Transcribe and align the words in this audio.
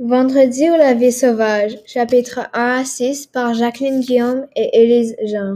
Vendredi 0.00 0.68
ou 0.68 0.76
la 0.76 0.92
vie 0.92 1.12
sauvage, 1.12 1.78
chapitres 1.86 2.40
1 2.52 2.80
à 2.80 2.84
6 2.84 3.28
par 3.28 3.54
Jacqueline 3.54 4.00
Guillaume 4.00 4.44
et 4.56 4.82
Élise 4.82 5.14
Jean. 5.22 5.54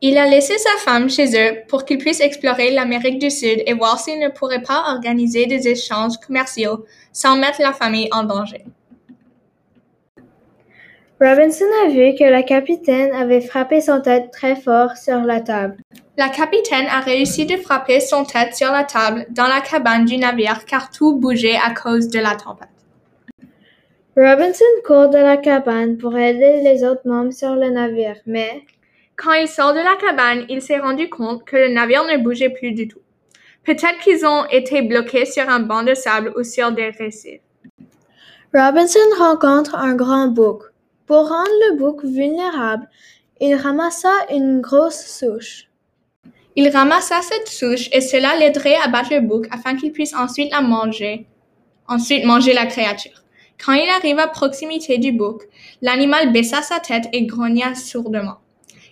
Il 0.00 0.18
a 0.18 0.26
laissé 0.26 0.58
sa 0.58 0.76
femme 0.78 1.08
chez 1.08 1.36
eux 1.36 1.58
pour 1.68 1.84
qu'ils 1.84 1.98
puissent 1.98 2.20
explorer 2.20 2.72
l'Amérique 2.72 3.20
du 3.20 3.30
Sud 3.30 3.62
et 3.64 3.74
voir 3.74 4.00
s'ils 4.00 4.18
ne 4.18 4.28
pourraient 4.28 4.62
pas 4.62 4.92
organiser 4.92 5.46
des 5.46 5.68
échanges 5.68 6.18
commerciaux 6.18 6.84
sans 7.12 7.36
mettre 7.36 7.62
la 7.62 7.72
famille 7.72 8.08
en 8.10 8.24
danger. 8.24 8.64
Robinson 11.24 11.66
a 11.84 11.88
vu 11.88 12.16
que 12.18 12.24
la 12.24 12.42
capitaine 12.42 13.14
avait 13.14 13.40
frappé 13.40 13.80
son 13.80 14.00
tête 14.00 14.32
très 14.32 14.56
fort 14.56 14.96
sur 14.96 15.20
la 15.20 15.40
table. 15.40 15.76
La 16.18 16.28
capitaine 16.28 16.86
a 16.90 16.98
réussi 16.98 17.46
de 17.46 17.56
frapper 17.58 18.00
son 18.00 18.24
tête 18.24 18.56
sur 18.56 18.72
la 18.72 18.82
table 18.82 19.26
dans 19.30 19.46
la 19.46 19.60
cabane 19.60 20.04
du 20.04 20.16
navire 20.16 20.64
car 20.64 20.90
tout 20.90 21.14
bougeait 21.14 21.60
à 21.64 21.72
cause 21.74 22.08
de 22.08 22.18
la 22.18 22.34
tempête. 22.34 22.68
Robinson 24.16 24.64
court 24.84 25.10
de 25.10 25.18
la 25.18 25.36
cabane 25.36 25.96
pour 25.96 26.18
aider 26.18 26.60
les 26.64 26.82
autres 26.82 27.06
membres 27.06 27.32
sur 27.32 27.54
le 27.54 27.70
navire, 27.70 28.16
mais 28.26 28.64
quand 29.14 29.32
il 29.34 29.46
sort 29.46 29.74
de 29.74 29.78
la 29.78 29.94
cabane, 30.04 30.44
il 30.48 30.60
s'est 30.60 30.80
rendu 30.80 31.08
compte 31.08 31.44
que 31.44 31.56
le 31.56 31.68
navire 31.68 32.02
ne 32.04 32.16
bougeait 32.16 32.50
plus 32.50 32.72
du 32.72 32.88
tout. 32.88 33.00
Peut-être 33.64 34.00
qu'ils 34.02 34.26
ont 34.26 34.44
été 34.46 34.82
bloqués 34.82 35.26
sur 35.26 35.48
un 35.48 35.60
banc 35.60 35.84
de 35.84 35.94
sable 35.94 36.32
ou 36.36 36.42
sur 36.42 36.72
des 36.72 36.90
récifs. 36.90 37.42
Robinson 38.52 38.98
rencontre 39.16 39.76
un 39.76 39.94
grand 39.94 40.26
bouc. 40.26 40.71
Pour 41.06 41.28
rendre 41.28 41.50
le 41.68 41.76
bouc 41.76 42.04
vulnérable, 42.04 42.88
il 43.40 43.54
ramassa 43.54 44.12
une 44.30 44.60
grosse 44.60 45.04
souche. 45.04 45.68
Il 46.54 46.68
ramassa 46.68 47.20
cette 47.22 47.48
souche 47.48 47.88
et 47.92 48.00
cela 48.00 48.36
l'aiderait 48.36 48.76
à 48.76 48.88
battre 48.88 49.12
le 49.12 49.20
bouc 49.20 49.46
afin 49.50 49.74
qu'il 49.74 49.92
puisse 49.92 50.14
ensuite 50.14 50.52
la 50.52 50.60
manger, 50.60 51.26
ensuite 51.88 52.24
manger 52.24 52.52
la 52.52 52.66
créature. 52.66 53.22
Quand 53.64 53.72
il 53.72 53.88
arrive 53.88 54.18
à 54.18 54.28
proximité 54.28 54.98
du 54.98 55.12
bouc, 55.12 55.42
l'animal 55.80 56.32
baissa 56.32 56.62
sa 56.62 56.78
tête 56.78 57.08
et 57.12 57.24
grogna 57.26 57.74
sourdement. 57.74 58.38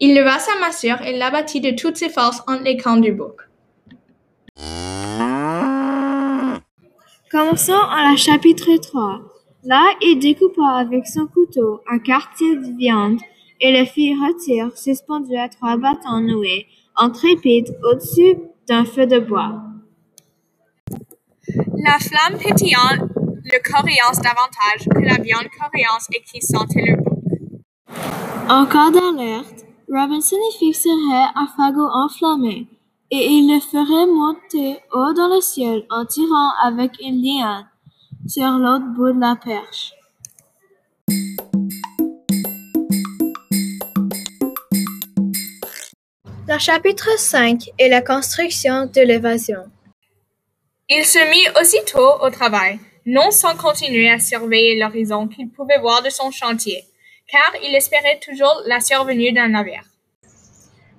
Il 0.00 0.14
leva 0.14 0.38
sa 0.38 0.58
massure 0.58 1.00
et 1.02 1.16
l'abattit 1.16 1.60
de 1.60 1.70
toutes 1.70 1.96
ses 1.96 2.08
forces 2.08 2.42
entre 2.48 2.62
les 2.62 2.76
camps 2.76 2.96
du 2.96 3.12
bouc. 3.12 3.36
Commençons 7.30 7.72
à 7.72 8.10
la 8.10 8.16
chapitre 8.16 8.76
3. 8.80 9.20
Là, 9.64 9.94
il 10.00 10.18
découpa 10.18 10.66
avec 10.76 11.06
son 11.06 11.26
couteau 11.26 11.80
un 11.88 12.00
quartier 12.00 12.56
de 12.56 12.76
viande 12.76 13.20
et 13.60 13.70
le 13.78 13.84
fit 13.84 14.12
rôtir 14.14 14.76
suspendu 14.76 15.36
à 15.36 15.48
trois 15.48 15.76
bâtons 15.76 16.20
noués 16.20 16.66
en 16.96 17.10
trépide 17.10 17.72
au-dessus 17.84 18.36
d'un 18.68 18.84
feu 18.84 19.06
de 19.06 19.20
bois. 19.20 19.62
La 21.84 21.98
flamme 22.00 22.40
pétillante 22.40 23.08
le 23.44 23.58
coriance 23.62 24.20
davantage 24.20 24.88
que 24.92 25.00
la 25.00 25.22
viande 25.22 25.48
coriance 25.58 26.08
et 26.12 26.22
qui 26.22 26.40
sentait 26.40 26.82
le 26.82 26.96
bouc. 26.96 27.62
En 28.48 28.66
cas 28.66 28.90
d'alerte, 28.90 29.64
Robinson 29.88 30.36
y 30.36 30.58
fixerait 30.58 31.30
un 31.36 31.46
fagot 31.56 31.88
enflammé 31.92 32.66
et 33.10 33.26
il 33.28 33.52
le 33.52 33.60
ferait 33.60 34.06
monter 34.06 34.80
haut 34.92 35.12
dans 35.12 35.32
le 35.32 35.40
ciel 35.40 35.84
en 35.90 36.04
tirant 36.04 36.52
avec 36.62 36.92
une 37.00 37.22
liane 37.22 37.66
sur 38.26 38.44
l'autre 38.44 38.86
bout 38.94 39.12
de 39.12 39.20
la 39.20 39.36
perche. 39.36 39.92
Le 46.48 46.58
chapitre 46.58 47.18
5 47.18 47.70
est 47.78 47.88
la 47.88 48.00
construction 48.02 48.86
de 48.86 49.00
l'évasion. 49.00 49.64
Il 50.88 51.04
se 51.04 51.18
mit 51.30 51.60
aussitôt 51.60 52.22
au 52.22 52.30
travail, 52.30 52.78
non 53.06 53.30
sans 53.30 53.56
continuer 53.56 54.10
à 54.10 54.20
surveiller 54.20 54.78
l'horizon 54.78 55.26
qu'il 55.26 55.48
pouvait 55.48 55.80
voir 55.80 56.02
de 56.02 56.10
son 56.10 56.30
chantier, 56.30 56.84
car 57.26 57.52
il 57.64 57.74
espérait 57.74 58.20
toujours 58.20 58.62
la 58.66 58.80
survenue 58.80 59.32
d'un 59.32 59.48
navire. 59.48 59.84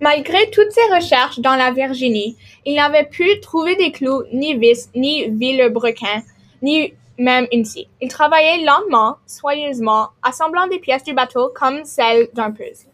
Malgré 0.00 0.50
toutes 0.50 0.72
ses 0.72 0.94
recherches 0.94 1.40
dans 1.40 1.56
la 1.56 1.72
Virginie, 1.72 2.36
il 2.64 2.76
n'avait 2.76 3.04
pu 3.04 3.40
trouver 3.40 3.76
des 3.76 3.92
clous, 3.92 4.22
ni 4.32 4.54
vis, 4.54 4.88
ni 4.94 5.28
vilebrequin, 5.28 6.22
ni 6.62 6.94
même 7.20 7.46
une 7.52 7.64
scie. 7.64 7.88
Il 8.00 8.08
travaillait 8.08 8.64
lentement, 8.64 9.18
soigneusement, 9.26 10.08
assemblant 10.22 10.66
des 10.66 10.78
pièces 10.78 11.04
du 11.04 11.12
bateau 11.12 11.52
comme 11.54 11.84
celles 11.84 12.28
d'un 12.32 12.50
puzzle. 12.50 12.88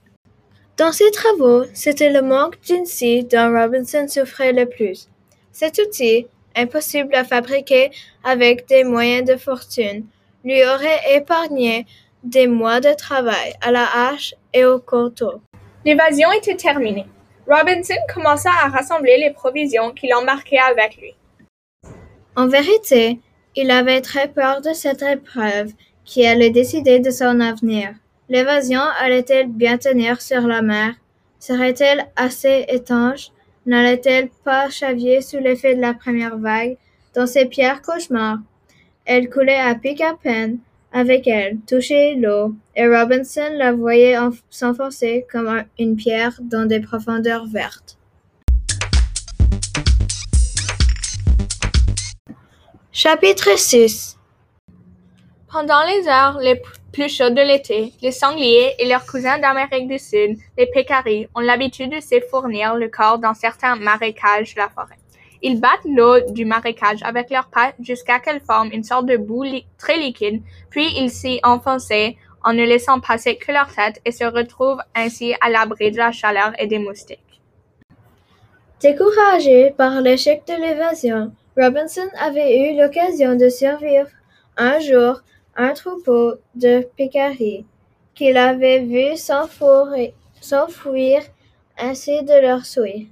Dans 0.77 0.93
ses 0.93 1.11
travaux, 1.13 1.63
c'était 1.73 2.11
le 2.11 2.23
manque 2.23 2.61
d'une 2.63 2.87
scie 2.87 3.25
dont 3.25 3.53
Robinson 3.53 4.07
souffrait 4.09 4.53
le 4.53 4.67
plus. 4.67 5.09
Cet 5.53 5.79
outil, 5.79 6.27
impossible 6.57 7.15
à 7.15 7.25
fabriquer 7.25 7.91
avec 8.25 8.67
des 8.67 8.85
moyens 8.85 9.27
de 9.31 9.37
fortune, 9.37 10.05
lui 10.45 10.63
aurait 10.65 11.17
épargné 11.17 11.87
des 12.25 12.49
mois 12.49 12.81
de 12.81 12.93
travail 12.95 13.55
à 13.63 13.71
la 13.71 13.87
hache 13.87 14.35
et 14.53 14.65
au 14.65 14.81
couteau. 14.81 15.41
L'évasion 15.85 16.33
était 16.33 16.57
terminée. 16.57 17.07
Robinson 17.49 17.95
commença 18.13 18.51
à 18.51 18.69
rassembler 18.69 19.19
les 19.19 19.31
provisions 19.31 19.93
qu'il 19.93 20.13
embarquait 20.13 20.59
avec 20.59 20.97
lui. 20.97 21.15
En 22.35 22.49
vérité, 22.49 23.21
il 23.57 23.71
avait 23.71 24.03
très 24.03 24.29
peur 24.29 24.61
de 24.61 24.75
cette 24.75 25.03
épreuve 25.03 25.73
qui 26.05 26.27
allait 26.27 26.51
décider 26.51 27.01
de 27.01 27.11
son 27.11 27.41
avenir. 27.41 27.95
L'évasion 28.29 28.83
allait-elle 29.01 29.49
bien 29.49 29.79
tenir 29.79 30.21
sur 30.21 30.43
la 30.43 30.61
mer? 30.61 30.95
Serait-elle 31.41 32.07
assez 32.17 32.67
étanche? 32.69 33.31
N'allait-elle 33.65 34.29
pas 34.45 34.69
chavier 34.69 35.23
sous 35.23 35.39
l'effet 35.39 35.75
de 35.75 35.81
la 35.81 35.95
première 35.95 36.37
vague? 36.37 36.77
Dans 37.15 37.27
ces 37.27 37.47
pierres 37.47 37.83
cauchemars, 37.83 38.39
elle 39.07 39.31
coulait 39.31 39.59
à 39.59 39.75
pic 39.75 40.01
à 40.01 40.15
peine 40.15 40.59
avec 40.93 41.27
elle, 41.27 41.59
touchait 41.67 42.15
l'eau, 42.15 42.55
et 42.75 42.87
Robinson 42.87 43.51
la 43.55 43.73
voyait 43.73 44.17
s'enfoncer 44.51 45.27
comme 45.31 45.65
une 45.79 45.97
pierre 45.97 46.39
dans 46.41 46.67
des 46.67 46.81
profondeurs 46.81 47.47
vertes. 47.47 47.96
Chapitre 52.99 53.59
6 53.59 54.17
Pendant 55.53 55.85
les 55.85 56.09
heures 56.09 56.39
les 56.41 56.63
plus 56.95 57.15
chaudes 57.15 57.35
de 57.35 57.43
l'été, 57.43 57.93
les 58.01 58.11
sangliers 58.11 58.73
et 58.79 58.89
leurs 58.89 59.05
cousins 59.05 59.39
d'Amérique 59.39 59.87
du 59.87 59.99
Sud, 59.99 60.39
les 60.57 60.65
pécaris, 60.65 61.29
ont 61.35 61.41
l'habitude 61.41 61.91
de 61.95 62.01
se 62.01 62.19
fournir 62.31 62.75
le 62.75 62.89
corps 62.89 63.19
dans 63.19 63.35
certains 63.35 63.77
marécages 63.77 64.55
de 64.55 64.61
la 64.61 64.71
forêt. 64.71 64.97
Ils 65.43 65.61
battent 65.61 65.85
l'eau 65.85 66.21
du 66.31 66.47
marécage 66.47 67.03
avec 67.03 67.29
leurs 67.29 67.51
pattes 67.51 67.75
jusqu'à 67.81 68.19
qu'elle 68.19 68.41
forme 68.41 68.71
une 68.73 68.83
sorte 68.83 69.05
de 69.05 69.19
boue 69.19 69.45
très 69.77 69.99
liquide, 69.99 70.41
puis 70.71 70.89
ils 70.97 71.11
s'y 71.11 71.39
enfoncent 71.43 72.15
en 72.43 72.55
ne 72.55 72.65
laissant 72.65 73.01
passer 73.01 73.37
que 73.37 73.53
leur 73.53 73.67
tête 73.75 74.01
et 74.07 74.11
se 74.11 74.25
retrouvent 74.25 74.81
ainsi 74.95 75.35
à 75.43 75.51
l'abri 75.51 75.91
de 75.91 75.99
la 75.99 76.13
chaleur 76.13 76.53
et 76.59 76.67
des 76.67 76.79
moustiques. 76.79 77.43
Découragé 78.81 79.75
par 79.77 80.01
l'échec 80.01 80.45
de 80.49 80.55
l'évasion, 80.55 81.33
Robinson 81.59 82.07
avait 82.19 82.59
eu 82.59 82.79
l'occasion 82.79 83.35
de 83.35 83.49
survivre 83.49 84.09
un 84.59 84.79
jour 84.79 85.23
un 85.57 85.73
troupeau 85.73 86.35
de 86.55 86.87
pécaris 86.99 87.65
qu'il 88.15 88.37
avait 88.37 88.81
vu 88.81 89.17
s'enfuir 89.17 91.23
ainsi 91.79 92.23
de 92.23 92.43
leur 92.43 92.67
souhait. 92.67 93.07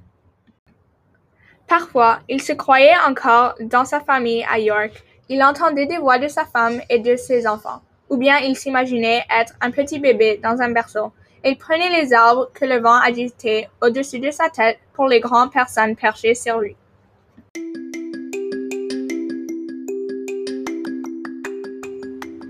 Parfois, 1.67 2.21
il 2.29 2.43
se 2.43 2.53
croyait 2.53 2.99
encore 3.09 3.55
dans 3.61 3.87
sa 3.87 4.01
famille 4.01 4.45
à 4.51 4.59
York. 4.59 4.93
Il 5.31 5.43
entendait 5.43 5.87
des 5.87 5.97
voix 5.97 6.19
de 6.19 6.29
sa 6.29 6.45
femme 6.45 6.81
et 6.91 6.99
de 6.99 7.17
ses 7.17 7.47
enfants, 7.47 7.81
ou 8.11 8.19
bien 8.19 8.37
il 8.39 8.57
s'imaginait 8.57 9.25
être 9.41 9.55
un 9.63 9.71
petit 9.71 9.99
bébé 9.99 10.39
dans 10.43 10.61
un 10.61 10.71
berceau. 10.71 11.13
Il 11.45 11.57
prenait 11.57 12.03
les 12.03 12.13
arbres 12.13 12.51
que 12.53 12.67
le 12.67 12.79
vent 12.79 13.01
agitait 13.01 13.71
au-dessus 13.81 14.21
de 14.21 14.31
sa 14.31 14.51
tête 14.51 14.79
pour 14.93 15.07
les 15.07 15.21
grandes 15.21 15.53
personnes 15.53 15.97
perchées 15.97 16.35
sur 16.35 16.61
lui. 16.61 16.77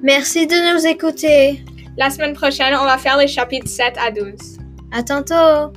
Merci 0.05 0.47
de 0.47 0.75
nous 0.75 0.87
écouter. 0.87 1.65
La 1.97 2.11
semaine 2.11 2.35
prochaine, 2.35 2.75
on 2.79 2.85
va 2.85 2.99
faire 2.99 3.17
les 3.17 3.27
chapitres 3.27 3.71
7 3.71 3.95
à 3.99 4.11
12. 4.11 4.59
À 4.93 5.03
tantôt! 5.03 5.73